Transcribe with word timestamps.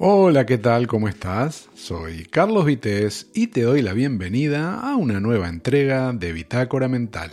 Hola, 0.00 0.46
¿qué 0.46 0.58
tal? 0.58 0.86
¿Cómo 0.86 1.08
estás? 1.08 1.68
Soy 1.74 2.22
Carlos 2.22 2.64
Vitéz 2.64 3.26
y 3.34 3.48
te 3.48 3.62
doy 3.62 3.82
la 3.82 3.94
bienvenida 3.94 4.78
a 4.78 4.94
una 4.94 5.18
nueva 5.18 5.48
entrega 5.48 6.12
de 6.12 6.32
Bitácora 6.32 6.86
Mental. 6.86 7.32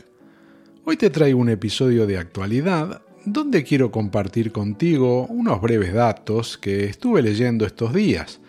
Hoy 0.83 0.97
te 0.97 1.12
traigo 1.12 1.39
un 1.39 1.49
episodio 1.49 2.07
de 2.07 2.17
actualidad 2.17 3.04
donde 3.23 3.63
quiero 3.63 3.91
compartir 3.91 4.51
contigo 4.51 5.28
unos 5.28 5.62
breves 5.62 5.93
datos 5.93 6.57
que 6.57 6.86
estuve 6.86 7.21
leyendo 7.21 7.67
estos 7.67 7.93
días, 7.93 8.41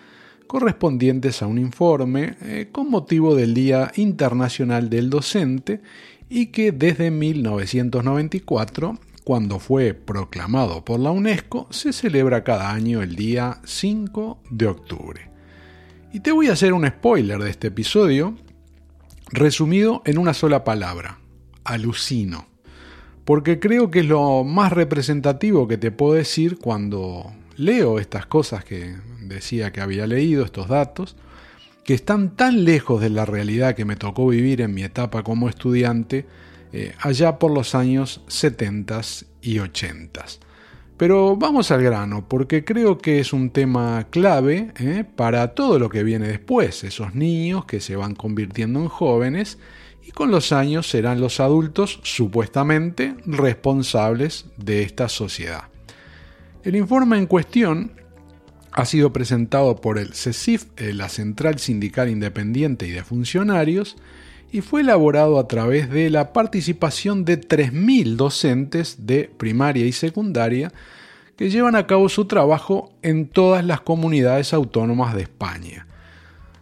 correspondientes 0.47 1.43
a 1.43 1.47
un 1.47 1.59
informe 1.59 2.37
eh, 2.41 2.69
con 2.73 2.91
motivo 2.91 3.35
del 3.35 3.53
Día 3.53 3.93
Internacional 3.97 4.89
del 4.89 5.11
Docente 5.11 5.83
y 6.31 6.47
que 6.47 6.73
desde 6.73 7.11
1994 7.11 8.99
cuando 9.27 9.59
fue 9.59 9.93
proclamado 9.93 10.85
por 10.85 11.01
la 11.01 11.11
UNESCO, 11.11 11.67
se 11.71 11.93
celebra 11.93 12.45
cada 12.45 12.71
año 12.71 13.03
el 13.03 13.17
día 13.17 13.61
5 13.65 14.39
de 14.51 14.67
octubre. 14.69 15.31
Y 16.13 16.21
te 16.21 16.31
voy 16.31 16.47
a 16.47 16.53
hacer 16.53 16.73
un 16.73 16.87
spoiler 16.87 17.41
de 17.41 17.51
este 17.51 17.67
episodio, 17.67 18.37
resumido 19.33 20.01
en 20.05 20.19
una 20.19 20.33
sola 20.33 20.63
palabra, 20.63 21.19
alucino. 21.65 22.47
Porque 23.25 23.59
creo 23.59 23.91
que 23.91 23.99
es 23.99 24.07
lo 24.07 24.45
más 24.45 24.73
representativo 24.73 25.67
que 25.67 25.77
te 25.77 25.91
puedo 25.91 26.13
decir 26.13 26.59
cuando 26.59 27.33
leo 27.57 27.99
estas 27.99 28.27
cosas 28.27 28.65
que 28.65 28.95
decía 29.23 29.73
que 29.73 29.81
había 29.81 30.07
leído, 30.07 30.45
estos 30.45 30.69
datos, 30.69 31.17
que 31.83 31.95
están 31.95 32.37
tan 32.37 32.65
lejos 32.65 33.01
de 33.01 33.11
la 33.11 33.25
realidad 33.25 33.75
que 33.75 33.85
me 33.85 33.97
tocó 33.97 34.29
vivir 34.29 34.61
en 34.61 34.73
mi 34.73 34.85
etapa 34.85 35.25
como 35.25 35.49
estudiante, 35.49 36.27
eh, 36.73 36.95
allá 37.01 37.39
por 37.39 37.51
los 37.51 37.75
años 37.75 38.23
70 38.29 39.01
y 39.43 39.59
80. 39.59 40.25
Pero 40.97 41.37
vamos 41.37 41.71
al 41.71 41.83
grano, 41.83 42.27
porque 42.27 42.65
creo 42.65 42.97
que 42.99 43.21
es 43.21 43.33
un 43.33 43.51
tema 43.51 44.07
clave 44.11 44.73
eh, 44.79 45.05
para 45.05 45.55
todo 45.55 45.79
lo 45.79 45.91
que 45.91 46.03
viene 46.03 46.29
después, 46.29 46.85
esos 46.85 47.15
niños 47.15 47.67
que 47.67 47.81
se 47.81 47.97
van 47.97 48.15
convirtiendo 48.15 48.81
en 48.81 48.89
jóvenes 48.89 49.59
y 50.07 50.13
con 50.13 50.31
los 50.31 50.53
años 50.53 50.89
serán 50.89 51.21
los 51.21 51.41
adultos 51.41 52.01
supuestamente 52.03 53.15
responsables 53.27 54.47
de 54.57 54.83
esta 54.83 55.09
sociedad. 55.09 55.65
El 56.63 56.77
informe 56.77 57.19
en 57.19 57.27
cuestión 57.27 57.93
ha 58.73 58.85
sido 58.85 59.13
presentado 59.13 59.77
por 59.77 59.99
el 59.99 60.15
CECIF, 60.15 60.67
eh, 60.77 60.93
la 60.95 61.09
Central 61.09 61.59
Sindical 61.59 62.09
Independiente 62.09 62.87
y 62.87 62.91
de 62.91 63.05
Funcionarios, 63.05 63.97
y 64.53 64.61
fue 64.61 64.83
elaborado 64.83 65.39
a 65.39 65.49
través 65.49 65.91
de 65.91 66.11
la 66.11 66.33
participación 66.33 67.25
de 67.25 67.41
3.000 67.41 68.17
docentes 68.17 69.07
de 69.07 69.31
primaria 69.37 69.87
y 69.87 69.93
secundaria 69.93 70.73
que 71.37 71.51
llevan 71.51 71.77
a 71.77 71.87
cabo 71.87 72.09
su 72.09 72.25
trabajo 72.25 72.93
en 73.03 73.29
todas 73.29 73.65
las 73.65 73.81
comunidades 73.83 74.55
autónomas 74.55 75.15
de 75.15 75.23
España. 75.23 75.87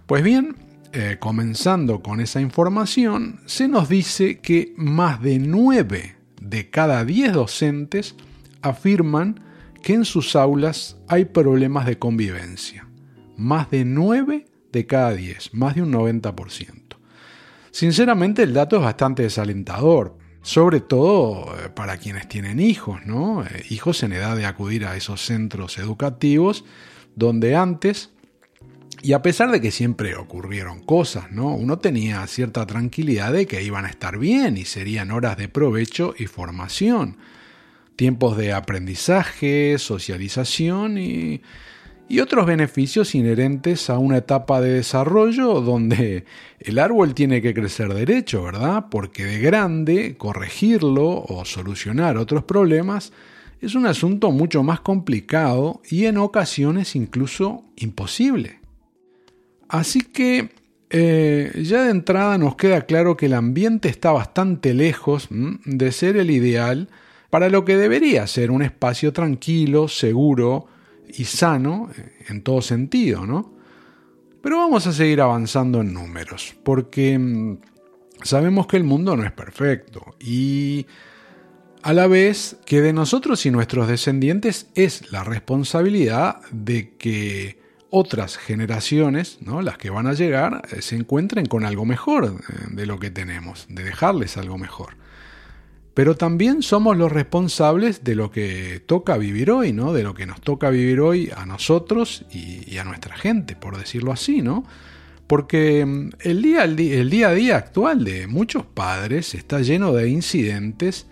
Pues 0.07 0.23
bien, 0.23 0.57
eh, 0.93 1.17
comenzando 1.19 2.03
con 2.03 2.21
esa 2.21 2.41
información, 2.41 3.41
se 3.47 3.69
nos 3.69 3.89
dice 3.89 4.39
que 4.39 4.75
más 4.77 5.23
de 5.23 5.39
9 5.39 6.17
de 6.41 6.71
cada 6.71 7.05
10 7.05 7.33
docentes 7.33 8.17
afirman 8.63 9.41
que 9.83 9.95
en 9.95 10.05
sus 10.05 10.35
aulas 10.37 10.97
hay 11.09 11.25
problemas 11.27 11.87
de 11.87 11.99
convivencia. 11.99 12.89
Más 13.37 13.71
de 13.71 13.85
9 13.85 14.47
de 14.73 14.87
cada 14.87 15.15
10, 15.15 15.55
más 15.55 15.75
de 15.75 15.83
un 15.83 15.93
90%. 15.93 16.84
Sinceramente 17.75 18.45
el 18.45 18.55
dato 18.55 18.77
es 18.77 18.83
bastante 18.83 19.25
desalentador, 19.25 20.17
sobre 20.43 20.79
todo 20.79 21.57
eh, 21.59 21.71
para 21.71 21.97
quienes 21.97 22.29
tienen 22.29 22.61
hijos, 22.61 23.05
¿no? 23.05 23.43
Eh, 23.43 23.65
hijos 23.69 24.05
en 24.05 24.13
edad 24.13 24.37
de 24.37 24.47
acudir 24.47 24.87
a 24.87 24.95
esos 24.97 25.21
centros 25.21 25.77
educativos 25.79 26.65
donde 27.17 27.57
antes, 27.57 28.11
y 29.03 29.13
a 29.13 29.23
pesar 29.23 29.51
de 29.51 29.61
que 29.61 29.73
siempre 29.73 30.15
ocurrieron 30.15 30.85
cosas, 30.85 31.33
¿no? 31.33 31.53
Uno 31.53 31.81
tenía 31.81 32.25
cierta 32.29 32.65
tranquilidad 32.65 33.33
de 33.33 33.47
que 33.47 33.65
iban 33.65 33.87
a 33.87 33.91
estar 33.91 34.19
bien 34.19 34.57
y 34.57 34.67
serían 34.67 35.11
horas 35.11 35.37
de 35.37 35.49
provecho 35.49 36.15
y 36.17 36.27
formación, 36.27 37.17
tiempos 37.97 38.37
de 38.37 38.53
aprendizaje, 38.53 39.79
socialización 39.81 40.97
y 40.97 41.43
y 42.09 42.21
otros 42.21 42.47
beneficios 42.47 43.15
inherentes 43.15 43.89
a 43.89 43.99
una 43.99 44.19
etapa 44.19 44.61
de 44.61 44.75
desarrollo 44.75 45.61
donde 45.61 46.25
el 46.61 46.79
árbol 46.79 47.15
tiene 47.15 47.41
que 47.41 47.55
crecer 47.55 47.93
derecho, 47.95 48.43
¿verdad? 48.43 48.87
Porque 48.91 49.25
de 49.25 49.39
grande 49.39 50.17
corregirlo 50.17 51.25
o 51.27 51.45
solucionar 51.45 52.17
otros 52.17 52.45
problemas 52.45 53.13
es 53.61 53.75
un 53.75 53.87
asunto 53.87 54.31
mucho 54.31 54.63
más 54.63 54.81
complicado 54.81 55.81
y 55.89 56.05
en 56.05 56.19
ocasiones 56.19 56.95
incluso 56.95 57.65
imposible. 57.77 58.61
Así 59.69 60.03
que 60.03 60.51
eh, 60.91 61.51
ya 61.63 61.85
de 61.85 61.91
entrada 61.91 62.37
nos 62.37 62.57
queda 62.57 62.83
claro 62.83 63.17
que 63.17 63.27
el 63.27 63.33
ambiente 63.33 63.89
está 63.89 64.13
bastante 64.13 64.75
lejos 64.75 65.29
de 65.31 65.93
ser 65.93 66.17
el 66.17 66.31
ideal 66.31 66.89
para 67.31 67.49
lo 67.49 67.65
que 67.65 67.77
debería 67.77 68.27
ser 68.27 68.51
un 68.51 68.63
espacio 68.63 69.13
tranquilo, 69.13 69.89
seguro, 69.89 70.69
y 71.17 71.25
sano 71.25 71.91
en 72.29 72.43
todo 72.43 72.63
sentido, 72.63 73.27
¿no? 73.27 73.55
Pero 74.43 74.59
vamos 74.59 74.87
a 74.87 74.93
seguir 74.93 75.21
avanzando 75.21 75.81
en 75.81 75.95
números, 75.95 76.55
porque 76.63 77.19
mm, 77.19 77.59
sabemos 78.23 78.67
que 78.67 78.77
el 78.77 78.85
mundo 78.85 79.17
no 79.17 79.25
es 79.25 79.33
perfecto 79.33 80.17
y 80.21 80.87
a 81.83 81.93
la 81.93 82.07
vez 82.07 82.57
que 82.65 82.81
de 82.81 82.93
nosotros 82.93 83.45
y 83.47 83.51
nuestros 83.51 83.89
descendientes 83.89 84.69
es 84.75 85.11
la 85.13 85.25
responsabilidad 85.25 86.41
de 86.51 86.95
que 86.97 87.59
otras 87.91 88.37
generaciones, 88.37 89.39
¿no? 89.41 89.63
las 89.63 89.79
que 89.79 89.91
van 89.91 90.07
a 90.07 90.15
llegar, 90.15 90.63
eh, 90.73 90.83
se 90.83 90.97
encuentren 90.97 91.47
con 91.47 91.65
algo 91.65 91.85
mejor 91.85 92.25
eh, 92.25 92.67
de 92.71 92.87
lo 92.87 92.99
que 92.99 93.11
tenemos, 93.11 93.67
de 93.69 93.85
dejarles 93.85 94.37
algo 94.37 94.59
mejor 94.59 94.97
pero 95.95 96.17
también 96.17 96.63
somos 96.63 96.97
los 96.97 97.11
responsables 97.11 98.03
de 98.03 98.17
lo 98.17 98.33
que 98.33 98.83
toca 98.85 99.17
vivir 99.17 99.53
hoy, 99.53 99.73
¿no? 99.73 99.93
De 99.93 100.03
lo 100.03 100.13
que 100.13 100.27
nos 100.27 100.41
toca 100.41 100.69
vivir 100.71 101.01
hoy 101.01 101.31
a 101.35 101.47
nosotros 101.47 102.25
y, 102.33 102.77
a 102.79 102.85
nuestra 102.85 103.17
gente, 103.17 103.55
por 103.55 103.79
decirlo 103.79 104.13
así, 104.13 104.43
¿no? 104.43 104.65
Porque 105.29 105.87
mm, 105.87 106.11
el 106.21 106.43
día, 106.43 106.63
a 106.63 107.35
día 107.35 107.57
actual 107.57 108.05
de 108.05 108.27
muchos 108.27 108.67
padres 108.67 109.35
está 109.35 109.61
lleno 109.61 109.93
de 109.93 110.09
incidentes 110.09 111.07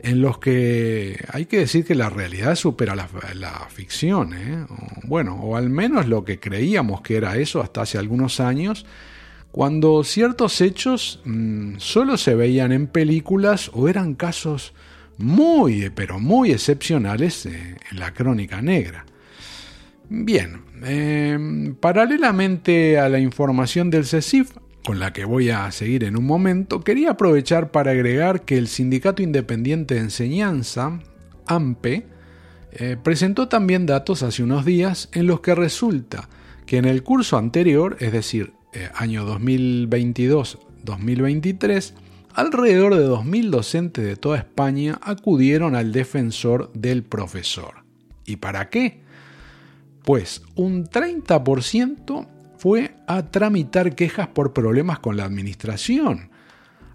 en 0.00 0.20
los 0.20 0.36
que 0.36 1.24
hay 1.32 1.46
que 1.46 1.60
decir 1.60 1.86
que 1.86 1.94
la 1.94 2.10
realidad 2.10 2.56
supera 2.56 2.94
la, 2.94 3.08
la 3.34 3.66
ficción, 3.70 4.34
¿eh? 4.34 4.66
bueno, 5.04 5.36
o 5.36 5.56
al 5.56 5.70
menos 5.70 6.06
lo 6.08 6.26
que 6.26 6.38
creíamos 6.38 7.00
que 7.00 7.16
era 7.16 7.38
eso 7.38 7.62
hasta 7.62 7.80
hace 7.80 7.96
algunos 7.96 8.38
años, 8.38 8.84
cuando 9.54 10.02
ciertos 10.02 10.60
hechos 10.60 11.20
mm, 11.24 11.76
solo 11.78 12.16
se 12.16 12.34
veían 12.34 12.72
en 12.72 12.88
películas 12.88 13.70
o 13.72 13.88
eran 13.88 14.14
casos 14.14 14.74
muy, 15.16 15.90
pero 15.90 16.18
muy 16.18 16.50
excepcionales 16.50 17.46
eh, 17.46 17.76
en 17.88 18.00
la 18.00 18.12
crónica 18.12 18.60
negra. 18.62 19.06
Bien, 20.08 20.60
em, 20.82 21.76
paralelamente 21.76 22.98
a 22.98 23.08
la 23.08 23.20
información 23.20 23.90
del 23.90 24.06
CECIF, 24.06 24.50
con 24.84 24.98
la 24.98 25.12
que 25.12 25.24
voy 25.24 25.50
a 25.50 25.70
seguir 25.70 26.02
en 26.02 26.16
un 26.16 26.26
momento, 26.26 26.80
quería 26.80 27.12
aprovechar 27.12 27.70
para 27.70 27.92
agregar 27.92 28.44
que 28.44 28.58
el 28.58 28.66
Sindicato 28.66 29.22
Independiente 29.22 29.94
de 29.94 30.00
Enseñanza, 30.00 30.98
AMPE, 31.46 32.08
eh, 32.72 32.96
presentó 33.00 33.46
también 33.46 33.86
datos 33.86 34.24
hace 34.24 34.42
unos 34.42 34.64
días 34.64 35.10
en 35.12 35.28
los 35.28 35.38
que 35.42 35.54
resulta 35.54 36.28
que 36.66 36.78
en 36.78 36.86
el 36.86 37.04
curso 37.04 37.38
anterior, 37.38 37.96
es 38.00 38.10
decir, 38.10 38.52
eh, 38.74 38.90
año 38.94 39.26
2022-2023, 39.26 41.94
alrededor 42.34 42.96
de 42.96 43.06
2.000 43.06 43.50
docentes 43.50 44.04
de 44.04 44.16
toda 44.16 44.38
España 44.38 44.98
acudieron 45.02 45.76
al 45.76 45.92
defensor 45.92 46.72
del 46.72 47.04
profesor. 47.04 47.84
¿Y 48.26 48.36
para 48.36 48.70
qué? 48.70 49.04
Pues 50.04 50.42
un 50.54 50.86
30% 50.86 52.26
fue 52.58 52.94
a 53.06 53.30
tramitar 53.30 53.94
quejas 53.94 54.28
por 54.28 54.52
problemas 54.52 54.98
con 54.98 55.16
la 55.16 55.24
administración, 55.24 56.30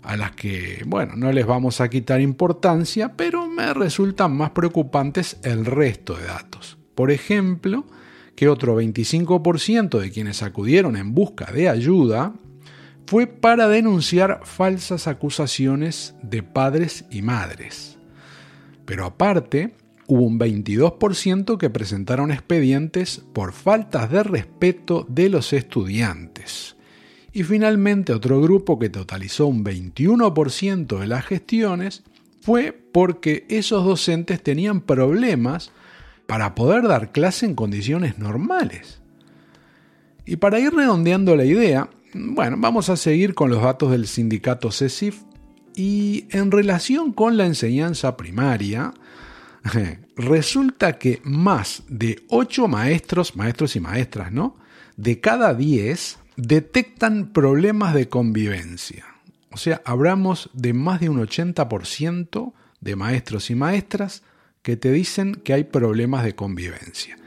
a 0.03 0.17
las 0.17 0.31
que, 0.31 0.83
bueno, 0.85 1.15
no 1.15 1.31
les 1.31 1.45
vamos 1.45 1.81
a 1.81 1.89
quitar 1.89 2.21
importancia, 2.21 3.13
pero 3.15 3.47
me 3.47 3.73
resultan 3.73 4.35
más 4.35 4.51
preocupantes 4.51 5.37
el 5.43 5.65
resto 5.65 6.15
de 6.15 6.25
datos. 6.25 6.77
Por 6.95 7.11
ejemplo, 7.11 7.85
que 8.39 8.47
otro 8.47 8.81
25% 8.81 9.99
de 9.99 10.11
quienes 10.11 10.43
acudieron 10.43 10.95
en 10.95 11.13
busca 11.13 11.51
de 11.51 11.67
ayuda 11.67 12.33
fue 13.05 13.27
para 13.27 13.67
denunciar 13.67 14.39
falsas 14.45 15.07
acusaciones 15.07 16.15
de 16.23 16.41
padres 16.41 17.03
y 17.11 17.21
madres. 17.21 17.97
Pero 18.85 19.03
aparte, 19.03 19.75
hubo 20.07 20.21
un 20.21 20.39
22% 20.39 21.57
que 21.57 21.69
presentaron 21.69 22.31
expedientes 22.31 23.21
por 23.33 23.51
faltas 23.51 24.09
de 24.09 24.23
respeto 24.23 25.05
de 25.09 25.27
los 25.27 25.51
estudiantes. 25.51 26.77
Y 27.33 27.43
finalmente 27.43 28.13
otro 28.13 28.39
grupo 28.39 28.79
que 28.79 28.89
totalizó 28.89 29.47
un 29.47 29.65
21% 29.65 30.97
de 30.97 31.07
las 31.07 31.25
gestiones 31.25 32.03
fue 32.39 32.71
porque 32.71 33.45
esos 33.49 33.83
docentes 33.83 34.41
tenían 34.41 34.79
problemas 34.79 35.73
para 36.29 36.53
poder 36.53 36.87
dar 36.87 37.11
clase 37.11 37.47
en 37.47 37.55
condiciones 37.55 38.19
normales. 38.19 39.01
Y 40.27 40.35
para 40.35 40.59
ir 40.59 40.71
redondeando 40.71 41.35
la 41.35 41.43
idea, 41.43 41.89
bueno, 42.13 42.55
vamos 42.59 42.89
a 42.89 42.97
seguir 42.97 43.33
con 43.33 43.49
los 43.49 43.63
datos 43.63 43.89
del 43.89 44.05
sindicato 44.05 44.71
CECIF 44.71 45.23
y 45.75 46.27
en 46.29 46.51
relación 46.51 47.13
con 47.13 47.35
la 47.35 47.47
enseñanza 47.47 48.15
primaria, 48.15 48.93
resulta 50.15 50.99
que 50.99 51.19
más 51.23 51.81
de 51.87 52.21
8 52.29 52.67
maestros, 52.67 53.35
maestros 53.35 53.75
y 53.75 53.79
maestras, 53.79 54.31
¿no? 54.31 54.55
De 54.97 55.19
cada 55.19 55.55
10 55.55 56.19
detectan 56.37 57.33
problemas 57.33 57.95
de 57.95 58.07
convivencia. 58.07 59.03
O 59.51 59.57
sea, 59.57 59.81
hablamos 59.83 60.51
de 60.53 60.73
más 60.73 60.99
de 60.99 61.09
un 61.09 61.19
80% 61.25 62.53
de 62.81 62.95
maestros 62.95 63.49
y 63.49 63.55
maestras 63.55 64.21
que 64.69 64.77
te 64.77 64.91
dicen 64.91 65.33
que 65.33 65.53
hay 65.53 65.63
problemas 65.63 66.23
de 66.23 66.35
convivencia. 66.35 67.17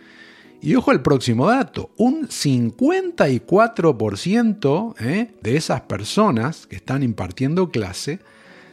Y 0.60 0.76
ojo 0.76 0.92
al 0.92 1.02
próximo 1.02 1.48
dato, 1.48 1.90
un 1.96 2.28
54% 2.28 4.94
¿eh? 5.00 5.34
de 5.42 5.56
esas 5.56 5.80
personas 5.80 6.68
que 6.68 6.76
están 6.76 7.02
impartiendo 7.02 7.72
clase 7.72 8.20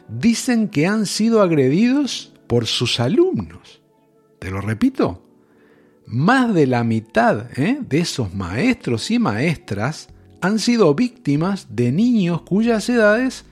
dicen 0.08 0.68
que 0.68 0.86
han 0.86 1.06
sido 1.06 1.42
agredidos 1.42 2.32
por 2.46 2.66
sus 2.66 3.00
alumnos. 3.00 3.82
Te 4.38 4.52
lo 4.52 4.60
repito, 4.60 5.20
más 6.06 6.54
de 6.54 6.68
la 6.68 6.84
mitad 6.84 7.46
¿eh? 7.58 7.78
de 7.80 7.98
esos 7.98 8.32
maestros 8.32 9.10
y 9.10 9.18
maestras 9.18 10.10
han 10.40 10.60
sido 10.60 10.94
víctimas 10.94 11.74
de 11.74 11.90
niños 11.90 12.42
cuyas 12.42 12.88
edades 12.88 13.46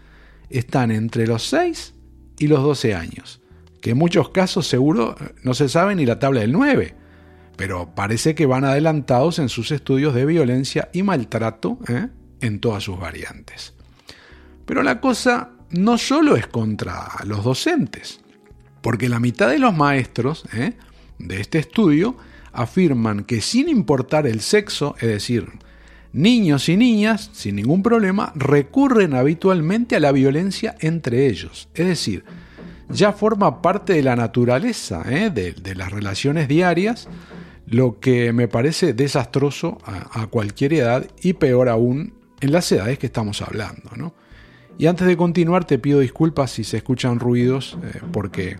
están 0.49 0.93
entre 0.93 1.26
los 1.26 1.43
6 1.49 1.94
y 2.38 2.47
los 2.47 2.62
12 2.62 2.94
años, 2.94 3.41
que 3.81 3.91
en 3.91 3.99
muchos 3.99 4.31
casos 4.31 4.67
seguro 4.67 5.17
no 5.43 5.55
se 5.55 5.69
sabe 5.69 5.95
ni 5.95 6.07
la 6.07 6.19
tabla 6.19 6.41
del 6.41 6.53
9, 6.53 6.95
pero 7.57 7.95
parece 7.95 8.35
que 8.35 8.47
van 8.47 8.65
adelantados 8.65 9.39
en 9.39 9.49
sus 9.49 9.71
estudios 9.71 10.15
de 10.15 10.25
violencia 10.25 10.89
y 10.93 11.03
maltrato 11.03 11.79
¿eh? 11.89 12.09
en 12.41 12.61
todas 12.61 12.85
sus 12.85 12.99
variantes. 12.99 13.75
Pero 14.65 14.83
la 14.83 15.01
cosa 15.01 15.51
no 15.71 15.99
solo 15.99 16.37
es 16.37 16.47
contra 16.47 17.09
los 17.25 17.45
docentes, 17.45 18.21
porque 18.81 19.09
la 19.09 19.21
mitad 19.21 19.51
de 19.51 19.59
los 19.59 19.75
maestros 19.75 20.45
¿eh? 20.53 20.75
de 21.19 21.41
este 21.41 21.59
estudio 21.59 22.17
afirman 22.53 23.25
que 23.25 23.41
sin 23.41 23.69
importar 23.69 24.27
el 24.27 24.41
sexo, 24.41 24.95
es 25.01 25.09
decir, 25.09 25.49
niños 26.13 26.69
y 26.69 26.77
niñas, 26.77 27.31
sin 27.33 27.57
ningún 27.57 27.83
problema, 27.83 28.33
recurren 28.35 29.15
habitualmente 29.15 29.97
a 29.97 30.01
la 30.01 30.13
violencia 30.13 30.77
entre 30.81 31.27
ellos. 31.27 31.69
Es 31.75 31.87
decir, 31.87 32.25
ya 32.88 33.12
forma 33.12 33.61
parte 33.62 33.94
de 33.94 34.02
la 34.02 34.17
naturaleza 34.17 35.02
¿eh? 35.08 35.31
de, 35.31 35.75
las 35.75 35.93
relaciones 35.93 36.49
diarias, 36.49 37.08
lo 37.67 38.00
que 38.00 38.32
me 38.32 38.49
parece 38.49 38.94
desastroso 38.94 39.79
a, 39.85 40.26
cualquier 40.29 40.73
edad 40.73 41.06
y 41.23 41.35
peor 41.35 41.69
aún 41.69 42.14
en 42.40 42.52
las 42.52 42.70
edades 42.73 42.99
que 42.99 43.06
estamos 43.06 43.43
hablando. 43.43 44.14
Y 44.79 44.87
antes 44.87 45.06
de 45.06 45.17
continuar 45.17 45.64
te 45.64 45.79
pido 45.79 46.00
disculpas 46.00 46.52
si 46.52 46.64
se 46.64 46.79
escuchan 46.79 47.19
ruidos 47.19 47.76
eh, 47.82 48.00
porque 48.12 48.56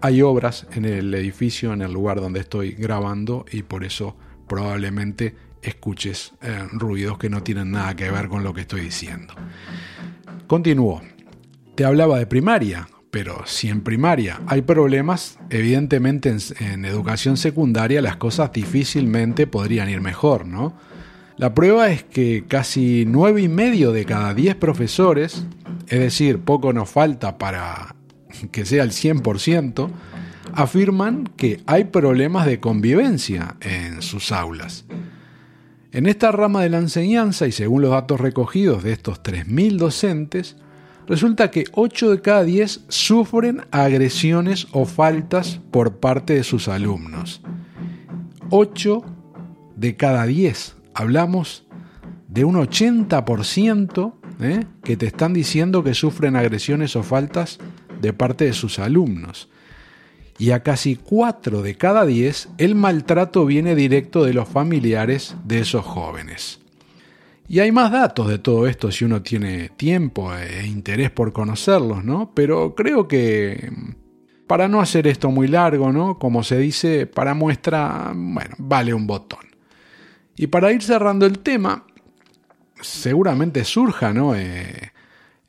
hay 0.00 0.22
obras 0.22 0.66
en 0.72 0.84
el 0.84 1.12
edificio, 1.14 1.72
en 1.72 1.82
el 1.82 1.92
lugar 1.92 2.20
donde 2.20 2.40
estoy 2.40 2.72
grabando 2.72 3.44
y 3.50 3.62
por 3.62 3.84
eso 3.84 4.16
probablemente 4.46 5.34
escuches 5.62 6.32
eh, 6.42 6.68
ruidos 6.72 7.18
que 7.18 7.28
no 7.28 7.42
tienen 7.42 7.72
nada 7.72 7.96
que 7.96 8.10
ver 8.10 8.28
con 8.28 8.44
lo 8.44 8.54
que 8.54 8.62
estoy 8.62 8.82
diciendo. 8.82 9.34
Continúo. 10.46 11.02
Te 11.74 11.84
hablaba 11.84 12.18
de 12.18 12.26
primaria, 12.26 12.88
pero 13.16 13.46
si 13.46 13.70
en 13.70 13.80
primaria 13.80 14.42
hay 14.46 14.60
problemas, 14.60 15.38
evidentemente 15.48 16.36
en, 16.60 16.84
educación 16.84 17.38
secundaria 17.38 18.02
las 18.02 18.16
cosas 18.16 18.52
difícilmente 18.52 19.46
podrían 19.46 19.88
ir 19.88 20.02
mejor, 20.02 20.44
¿no? 20.44 20.74
La 21.38 21.54
prueba 21.54 21.88
es 21.88 22.04
que 22.04 22.44
casi 22.46 23.06
nueve 23.06 23.40
y 23.40 23.48
medio 23.48 23.92
de 23.92 24.04
cada 24.04 24.34
10 24.34 24.56
profesores, 24.56 25.46
es 25.88 25.98
decir, 25.98 26.40
poco 26.40 26.74
nos 26.74 26.90
falta 26.90 27.38
para 27.38 27.96
que 28.52 28.66
sea 28.66 28.82
el 28.82 28.90
100%, 28.90 29.88
afirman 30.52 31.26
que 31.38 31.62
hay 31.64 31.84
problemas 31.84 32.44
de 32.44 32.60
convivencia 32.60 33.56
en 33.62 34.02
sus 34.02 34.30
aulas. 34.30 34.84
En 35.90 36.04
esta 36.04 36.32
rama 36.32 36.60
de 36.60 36.68
la 36.68 36.78
enseñanza, 36.80 37.46
y 37.46 37.52
según 37.52 37.80
los 37.80 37.92
datos 37.92 38.20
recogidos 38.20 38.82
de 38.82 38.92
estos 38.92 39.22
3.000 39.22 39.78
docentes, 39.78 40.56
resulta 41.06 41.50
que 41.50 41.64
8 41.72 42.10
de 42.10 42.20
cada 42.20 42.44
10 42.44 42.84
sufren 42.88 43.62
agresiones 43.70 44.66
o 44.72 44.84
faltas 44.84 45.60
por 45.70 45.96
parte 45.98 46.34
de 46.34 46.44
sus 46.44 46.68
alumnos. 46.68 47.42
8 48.50 49.04
de 49.76 49.96
cada 49.96 50.26
10. 50.26 50.76
Hablamos 50.94 51.64
de 52.28 52.44
un 52.44 52.56
80% 52.56 54.12
¿eh? 54.40 54.64
que 54.82 54.96
te 54.96 55.06
están 55.06 55.32
diciendo 55.32 55.82
que 55.84 55.94
sufren 55.94 56.36
agresiones 56.36 56.96
o 56.96 57.02
faltas 57.02 57.58
de 58.00 58.12
parte 58.12 58.44
de 58.44 58.52
sus 58.52 58.78
alumnos 58.78 59.48
y 60.38 60.50
a 60.50 60.62
casi 60.62 60.96
4 60.96 61.62
de 61.62 61.76
cada 61.76 62.04
10 62.04 62.50
el 62.58 62.74
maltrato 62.74 63.46
viene 63.46 63.74
directo 63.74 64.24
de 64.24 64.34
los 64.34 64.48
familiares 64.48 65.34
de 65.44 65.60
esos 65.60 65.84
jóvenes. 65.84 66.60
Y 67.48 67.60
hay 67.60 67.70
más 67.70 67.92
datos 67.92 68.28
de 68.28 68.38
todo 68.38 68.66
esto 68.66 68.90
si 68.90 69.04
uno 69.04 69.22
tiene 69.22 69.68
tiempo 69.70 70.34
e 70.34 70.66
interés 70.66 71.10
por 71.10 71.32
conocerlos, 71.32 72.04
¿no? 72.04 72.32
Pero 72.34 72.74
creo 72.74 73.06
que 73.06 73.70
para 74.46 74.68
no 74.68 74.80
hacer 74.80 75.06
esto 75.06 75.30
muy 75.30 75.48
largo, 75.48 75.92
¿no? 75.92 76.18
Como 76.18 76.42
se 76.42 76.58
dice, 76.58 77.06
para 77.06 77.34
muestra, 77.34 78.12
bueno, 78.14 78.54
vale 78.58 78.94
un 78.94 79.06
botón. 79.06 79.46
Y 80.36 80.48
para 80.48 80.72
ir 80.72 80.82
cerrando 80.82 81.26
el 81.26 81.38
tema, 81.38 81.84
seguramente 82.80 83.64
surja, 83.64 84.12
¿no? 84.12 84.34
Eh, 84.34 84.92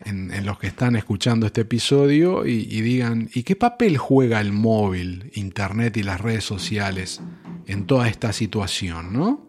en, 0.05 0.45
los 0.45 0.59
que 0.59 0.67
están 0.67 0.95
escuchando 0.95 1.45
este 1.45 1.61
episodio 1.61 2.45
y, 2.45 2.81
digan, 2.81 3.29
¿y 3.33 3.43
qué 3.43 3.55
papel 3.55 3.97
juega 3.97 4.39
el 4.39 4.53
móvil, 4.53 5.31
Internet 5.33 5.97
y 5.97 6.03
las 6.03 6.21
redes 6.21 6.43
sociales 6.43 7.21
en 7.65 7.85
toda 7.85 8.07
esta 8.07 8.31
situación? 8.31 9.13
¿no? 9.13 9.45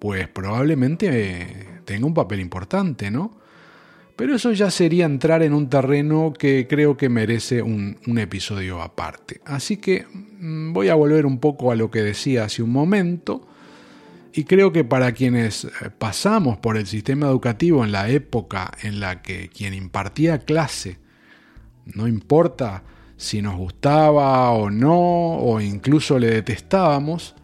Pues 0.00 0.28
probablemente 0.28 1.08
eh, 1.12 1.71
tenga 1.84 2.06
un 2.06 2.14
papel 2.14 2.40
importante, 2.40 3.10
¿no? 3.10 3.38
Pero 4.16 4.36
eso 4.36 4.52
ya 4.52 4.70
sería 4.70 5.06
entrar 5.06 5.42
en 5.42 5.54
un 5.54 5.68
terreno 5.68 6.32
que 6.38 6.66
creo 6.68 6.96
que 6.96 7.08
merece 7.08 7.62
un, 7.62 7.98
un 8.06 8.18
episodio 8.18 8.82
aparte. 8.82 9.40
Así 9.44 9.78
que 9.78 10.06
mm, 10.40 10.72
voy 10.72 10.88
a 10.88 10.94
volver 10.94 11.26
un 11.26 11.38
poco 11.38 11.72
a 11.72 11.76
lo 11.76 11.90
que 11.90 12.02
decía 12.02 12.44
hace 12.44 12.62
un 12.62 12.70
momento 12.70 13.48
y 14.34 14.44
creo 14.44 14.72
que 14.72 14.84
para 14.84 15.12
quienes 15.12 15.64
eh, 15.64 15.70
pasamos 15.96 16.56
por 16.56 16.76
el 16.76 16.86
sistema 16.86 17.26
educativo 17.26 17.84
en 17.84 17.92
la 17.92 18.08
época 18.08 18.72
en 18.82 18.98
la 18.98 19.20
que 19.22 19.48
quien 19.48 19.74
impartía 19.74 20.38
clase, 20.38 20.98
no 21.84 22.08
importa 22.08 22.82
si 23.16 23.42
nos 23.42 23.56
gustaba 23.56 24.50
o 24.50 24.70
no, 24.70 25.36
o 25.36 25.60
incluso 25.60 26.18
le 26.18 26.28
detestábamos, 26.28 27.34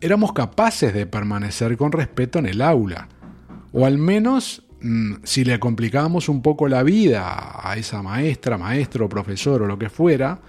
éramos 0.00 0.32
capaces 0.32 0.92
de 0.92 1.06
permanecer 1.06 1.76
con 1.76 1.92
respeto 1.92 2.38
en 2.40 2.46
el 2.46 2.62
aula, 2.62 3.08
o 3.72 3.86
al 3.86 3.98
menos 3.98 4.64
mm, 4.80 5.14
si 5.24 5.44
le 5.44 5.58
complicábamos 5.58 6.28
un 6.28 6.42
poco 6.42 6.68
la 6.68 6.82
vida 6.82 7.60
a 7.62 7.76
esa 7.76 8.02
maestra, 8.02 8.58
maestro, 8.58 9.08
profesor 9.08 9.62
o 9.62 9.66
lo 9.66 9.78
que 9.78 9.88
fuera, 9.88 10.40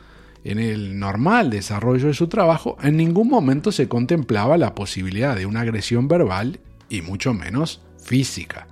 en 0.44 0.60
el 0.60 0.98
normal 0.98 1.50
desarrollo 1.50 2.08
de 2.08 2.14
su 2.14 2.28
trabajo, 2.28 2.78
en 2.82 2.98
ningún 2.98 3.28
momento 3.28 3.72
se 3.72 3.88
contemplaba 3.88 4.58
la 4.58 4.74
posibilidad 4.74 5.36
de 5.36 5.46
una 5.46 5.62
agresión 5.62 6.08
verbal 6.08 6.60
y 6.88 7.02
mucho 7.02 7.34
menos 7.34 7.82
física. 8.02 8.68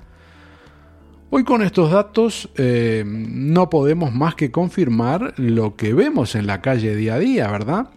Hoy 1.29 1.43
con 1.43 1.61
estos 1.61 1.91
datos 1.91 2.49
eh, 2.55 3.03
no 3.05 3.69
podemos 3.69 4.13
más 4.13 4.35
que 4.35 4.49
confirmar 4.49 5.33
lo 5.37 5.75
que 5.75 5.93
vemos 5.93 6.35
en 6.35 6.47
la 6.47 6.61
calle 6.61 6.95
día 6.95 7.15
a 7.15 7.19
día, 7.19 7.51
¿verdad? 7.51 7.89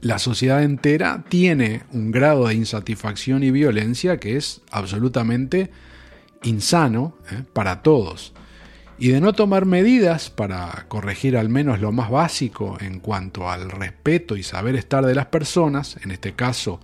La 0.00 0.18
sociedad 0.18 0.62
entera 0.62 1.24
tiene 1.28 1.82
un 1.92 2.12
grado 2.12 2.48
de 2.48 2.54
insatisfacción 2.54 3.42
y 3.42 3.50
violencia 3.50 4.18
que 4.18 4.36
es 4.36 4.60
absolutamente 4.70 5.70
insano 6.42 7.16
¿eh? 7.32 7.42
para 7.52 7.82
todos 7.82 8.32
y 8.98 9.08
de 9.08 9.20
no 9.20 9.32
tomar 9.32 9.64
medidas 9.64 10.30
para 10.30 10.86
corregir 10.88 11.36
al 11.36 11.48
menos 11.48 11.80
lo 11.80 11.92
más 11.92 12.10
básico 12.10 12.78
en 12.80 13.00
cuanto 13.00 13.48
al 13.48 13.70
respeto 13.70 14.36
y 14.36 14.42
saber 14.42 14.74
estar 14.74 15.06
de 15.06 15.14
las 15.14 15.26
personas, 15.26 15.96
en 16.02 16.10
este 16.10 16.34
caso 16.34 16.80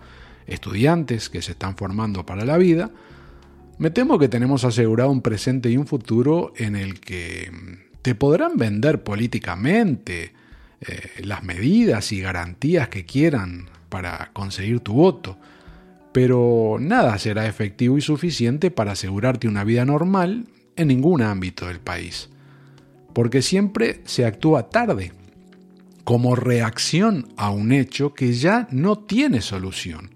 estudiantes 0.47 1.29
que 1.29 1.43
se 1.43 1.53
están 1.53 1.77
formando 1.77 2.25
para 2.27 2.45
la 2.45 2.57
vida, 2.57 2.91
me 3.79 3.91
temo 3.91 4.19
que 4.19 4.29
tenemos 4.29 4.65
asegurado 4.65 5.11
un 5.11 5.23
presente 5.23 5.71
y 5.71 5.77
un 5.77 5.87
futuro 5.87 6.53
en 6.57 6.77
el 6.77 7.01
que 7.01 7.51
te 8.03 8.15
podrán 8.15 8.57
vender 8.57 9.03
políticamente 9.03 10.33
eh, 10.87 11.23
las 11.23 11.43
medidas 11.43 12.13
y 12.13 12.21
garantías 12.21 12.89
que 12.89 13.05
quieran 13.05 13.69
para 13.89 14.31
conseguir 14.33 14.81
tu 14.81 14.95
voto, 14.95 15.39
pero 16.13 16.79
nada 16.81 17.19
será 17.19 17.47
efectivo 17.47 17.99
y 17.99 18.01
suficiente 18.01 18.71
para 18.71 18.93
asegurarte 18.93 19.49
una 19.49 19.65
vida 19.65 19.85
normal 19.85 20.47
en 20.77 20.89
ningún 20.89 21.23
ámbito 21.23 21.67
del 21.67 21.81
país, 21.81 22.29
porque 23.13 23.43
siempre 23.43 24.01
se 24.05 24.27
actúa 24.27 24.71
tarde. 24.71 25.13
como 26.05 26.37
reacción 26.37 27.29
a 27.39 27.49
un 27.49 27.73
hecho 27.73 28.13
que 28.13 28.35
ya 28.35 28.69
no 28.71 28.99
tiene 28.99 29.41
solución. 29.41 30.11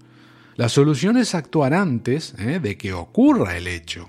La 0.55 0.69
solución 0.69 1.17
es 1.17 1.33
actuar 1.33 1.73
antes 1.73 2.35
¿eh? 2.37 2.59
de 2.59 2.77
que 2.77 2.93
ocurra 2.93 3.57
el 3.57 3.65
hecho. 3.65 4.07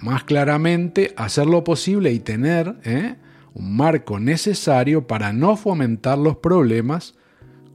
Más 0.00 0.22
claramente, 0.22 1.12
hacer 1.16 1.46
lo 1.46 1.64
posible 1.64 2.12
y 2.12 2.20
tener 2.20 2.76
¿eh? 2.84 3.16
Un 3.54 3.76
marco 3.76 4.18
necesario 4.18 5.06
para 5.06 5.32
no 5.32 5.56
fomentar 5.56 6.18
los 6.18 6.36
problemas 6.36 7.14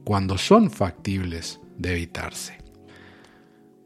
cuando 0.04 0.38
son 0.38 0.70
factibles 0.70 1.60
de 1.76 1.92
evitarse. 1.92 2.58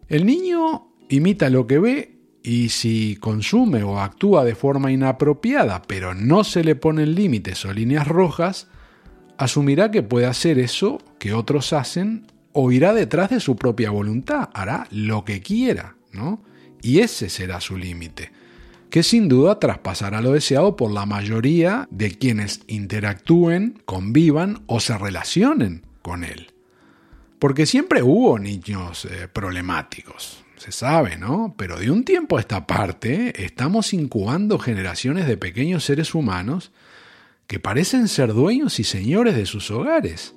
El 0.08 0.26
niño 0.26 0.94
imita 1.08 1.50
lo 1.50 1.66
que 1.66 1.78
ve 1.78 2.18
y 2.42 2.70
si 2.70 3.16
consume 3.16 3.82
o 3.82 4.00
actúa 4.00 4.44
de 4.44 4.54
forma 4.54 4.90
inapropiada, 4.90 5.82
pero 5.82 6.14
no 6.14 6.44
se 6.44 6.64
le 6.64 6.74
ponen 6.74 7.14
límites 7.14 7.64
o 7.64 7.72
líneas 7.72 8.08
rojas, 8.08 8.68
asumirá 9.38 9.90
que 9.90 10.02
puede 10.02 10.26
hacer 10.26 10.58
eso 10.58 10.98
que 11.18 11.32
otros 11.32 11.72
hacen 11.72 12.26
o 12.52 12.70
irá 12.72 12.92
detrás 12.92 13.30
de 13.30 13.40
su 13.40 13.56
propia 13.56 13.90
voluntad, 13.90 14.50
hará 14.54 14.86
lo 14.90 15.24
que 15.24 15.40
quiera, 15.40 15.96
¿no? 16.12 16.42
Y 16.82 16.98
ese 16.98 17.28
será 17.28 17.60
su 17.60 17.76
límite, 17.76 18.32
que 18.92 19.02
sin 19.02 19.26
duda 19.26 19.58
traspasará 19.58 20.20
lo 20.20 20.32
deseado 20.32 20.76
por 20.76 20.92
la 20.92 21.06
mayoría 21.06 21.88
de 21.90 22.10
quienes 22.10 22.60
interactúen, 22.66 23.80
convivan 23.86 24.64
o 24.66 24.80
se 24.80 24.98
relacionen 24.98 25.86
con 26.02 26.24
él. 26.24 26.52
Porque 27.38 27.64
siempre 27.64 28.02
hubo 28.02 28.38
niños 28.38 29.06
eh, 29.06 29.28
problemáticos, 29.32 30.44
se 30.58 30.72
sabe, 30.72 31.16
¿no? 31.16 31.54
Pero 31.56 31.78
de 31.78 31.90
un 31.90 32.04
tiempo 32.04 32.36
a 32.36 32.40
esta 32.40 32.66
parte 32.66 33.42
estamos 33.42 33.94
incubando 33.94 34.58
generaciones 34.58 35.26
de 35.26 35.38
pequeños 35.38 35.84
seres 35.84 36.14
humanos 36.14 36.70
que 37.46 37.58
parecen 37.58 38.08
ser 38.08 38.34
dueños 38.34 38.78
y 38.78 38.84
señores 38.84 39.34
de 39.36 39.46
sus 39.46 39.70
hogares 39.70 40.34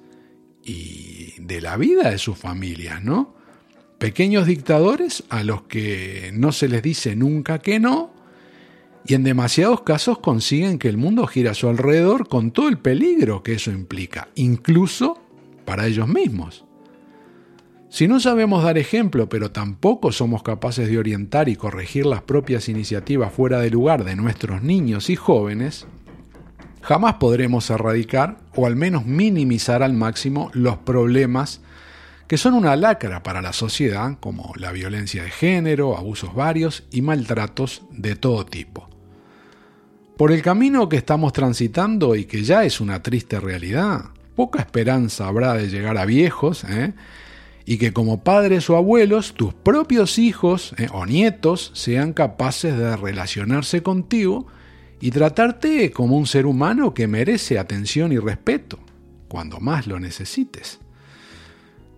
y 0.63 1.33
de 1.39 1.59
la 1.59 1.75
vida 1.75 2.09
de 2.09 2.17
sus 2.19 2.37
familias, 2.37 3.03
¿no? 3.03 3.35
Pequeños 3.97 4.47
dictadores 4.47 5.25
a 5.27 5.43
los 5.43 5.63
que 5.63 6.31
no 6.33 6.53
se 6.53 6.69
les 6.69 6.81
dice 6.81 7.17
nunca 7.17 7.59
que 7.59 7.81
no 7.81 8.14
y 9.07 9.13
en 9.13 9.23
demasiados 9.23 9.81
casos 9.81 10.19
consiguen 10.19 10.79
que 10.79 10.89
el 10.89 10.97
mundo 10.97 11.27
gire 11.27 11.49
a 11.49 11.53
su 11.53 11.67
alrededor 11.67 12.27
con 12.27 12.51
todo 12.51 12.67
el 12.67 12.79
peligro 12.79 13.43
que 13.43 13.53
eso 13.53 13.71
implica, 13.71 14.29
incluso 14.35 15.19
para 15.63 15.85
ellos 15.85 16.07
mismos. 16.07 16.65
Si 17.89 18.07
no 18.07 18.19
sabemos 18.19 18.63
dar 18.63 18.77
ejemplo, 18.77 19.29
pero 19.29 19.51
tampoco 19.51 20.11
somos 20.11 20.43
capaces 20.43 20.89
de 20.89 20.97
orientar 20.97 21.49
y 21.49 21.55
corregir 21.55 22.05
las 22.05 22.21
propias 22.21 22.67
iniciativas 22.67 23.31
fuera 23.31 23.59
de 23.59 23.69
lugar 23.69 24.03
de 24.03 24.15
nuestros 24.15 24.63
niños 24.63 25.09
y 25.09 25.15
jóvenes, 25.15 25.85
jamás 26.81 27.15
podremos 27.15 27.69
erradicar 27.69 28.37
o 28.55 28.65
al 28.65 28.75
menos 28.75 29.05
minimizar 29.05 29.83
al 29.83 29.93
máximo 29.93 30.49
los 30.53 30.77
problemas 30.77 31.61
que 32.27 32.37
son 32.37 32.55
una 32.55 32.75
lacra 32.75 33.21
para 33.21 33.41
la 33.41 33.53
sociedad, 33.53 34.17
como 34.19 34.51
la 34.55 34.71
violencia 34.71 35.23
de 35.23 35.29
género, 35.29 35.95
abusos 35.95 36.33
varios 36.33 36.83
y 36.91 37.01
maltratos 37.03 37.83
de 37.91 38.15
todo 38.15 38.45
tipo. 38.45 38.94
Por 40.17 40.31
el 40.31 40.41
camino 40.41 40.87
que 40.87 40.95
estamos 40.95 41.33
transitando 41.33 42.15
y 42.15 42.23
que 42.23 42.43
ya 42.43 42.63
es 42.63 42.79
una 42.79 43.03
triste 43.03 43.41
realidad, 43.41 44.11
poca 44.33 44.59
esperanza 44.59 45.27
habrá 45.27 45.55
de 45.55 45.67
llegar 45.67 45.97
a 45.97 46.05
viejos, 46.05 46.63
¿eh? 46.63 46.93
y 47.65 47.77
que 47.77 47.91
como 47.91 48.23
padres 48.23 48.69
o 48.69 48.77
abuelos, 48.77 49.33
tus 49.33 49.53
propios 49.53 50.17
hijos 50.17 50.73
¿eh? 50.77 50.87
o 50.93 51.05
nietos 51.05 51.71
sean 51.73 52.13
capaces 52.13 52.77
de 52.77 52.95
relacionarse 52.95 53.83
contigo 53.83 54.47
y 55.01 55.11
tratarte 55.11 55.91
como 55.91 56.15
un 56.15 56.27
ser 56.27 56.45
humano 56.45 56.93
que 56.93 57.07
merece 57.07 57.59
atención 57.59 58.13
y 58.13 58.17
respeto, 58.17 58.79
cuando 59.27 59.59
más 59.59 59.85
lo 59.85 59.99
necesites. 59.99 60.79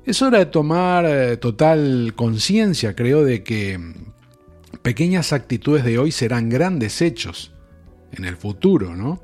Es 0.07 0.23
hora 0.23 0.39
de 0.39 0.47
tomar 0.47 1.05
eh, 1.05 1.37
total 1.37 2.13
conciencia, 2.15 2.95
creo, 2.95 3.23
de 3.23 3.43
que 3.43 3.79
pequeñas 4.81 5.33
actitudes 5.33 5.83
de 5.83 5.99
hoy 5.99 6.11
serán 6.11 6.49
grandes 6.49 7.03
hechos 7.03 7.51
en 8.11 8.25
el 8.25 8.37
futuro, 8.37 8.95
¿no? 8.95 9.21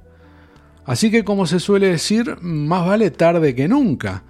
Así 0.86 1.10
que, 1.12 1.24
como 1.24 1.46
se 1.46 1.60
suele 1.60 1.88
decir, 1.88 2.38
más 2.42 2.86
vale 2.86 3.10
tarde 3.12 3.56
que 3.56 3.68
nunca, 3.68 4.24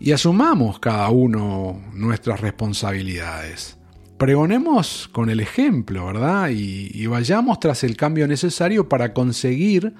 y 0.00 0.12
asumamos 0.12 0.80
cada 0.80 1.08
uno 1.10 1.82
nuestras 1.92 2.40
responsabilidades. 2.40 3.78
Pregonemos 4.18 5.08
con 5.12 5.28
el 5.28 5.40
ejemplo, 5.40 6.06
¿verdad? 6.06 6.50
Y, 6.50 7.06
vayamos 7.06 7.60
tras 7.60 7.84
el 7.84 7.96
cambio 7.96 8.26
necesario 8.26 8.88
para 8.88 9.12
conseguir 9.12 9.94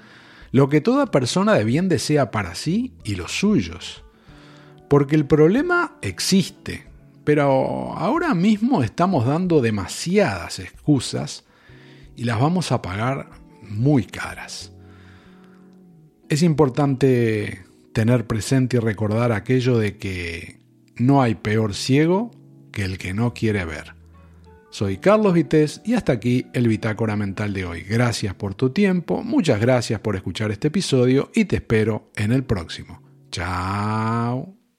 lo 0.51 0.69
que 0.69 0.81
toda 0.81 1.11
persona 1.11 1.53
de 1.53 1.63
bien 1.63 1.89
desea 1.89 2.31
para 2.31 2.55
sí 2.55 2.93
y 3.03 3.15
los 3.15 3.37
suyos. 3.37 4.03
Porque 4.89 5.15
el 5.15 5.25
problema 5.25 5.97
existe, 6.01 6.87
pero 7.23 7.93
ahora 7.97 8.33
mismo 8.33 8.83
estamos 8.83 9.25
dando 9.25 9.61
demasiadas 9.61 10.59
excusas 10.59 11.43
y 12.15 12.23
las 12.23 12.39
vamos 12.39 12.71
a 12.71 12.81
pagar 12.81 13.44
muy 13.69 14.05
caras. 14.05 14.71
Es 16.29 16.41
importante 16.43 17.63
tener 17.93 18.27
presente 18.27 18.77
y 18.77 18.79
recordar 18.79 19.31
aquello 19.31 19.77
de 19.77 19.97
que 19.97 20.59
no 20.97 21.21
hay 21.21 21.35
peor 21.35 21.73
ciego 21.73 22.31
que 22.71 22.83
el 22.83 22.97
que 22.97 23.13
no 23.13 23.33
quiere 23.33 23.63
ver. 23.65 23.93
Soy 24.69 24.97
Carlos 24.97 25.33
Vitéz 25.33 25.81
y 25.85 25.93
hasta 25.93 26.11
aquí 26.11 26.47
el 26.53 26.67
Bitácora 26.67 27.15
Mental 27.15 27.53
de 27.53 27.63
hoy. 27.63 27.81
Gracias 27.83 28.33
por 28.33 28.55
tu 28.55 28.71
tiempo, 28.71 29.23
muchas 29.23 29.61
gracias 29.61 30.01
por 30.01 30.17
escuchar 30.17 30.51
este 30.51 30.67
episodio 30.67 31.31
y 31.33 31.45
te 31.45 31.55
espero 31.55 32.11
en 32.15 32.33
el 32.33 32.43
próximo. 32.43 33.01
Chao. 33.31 34.64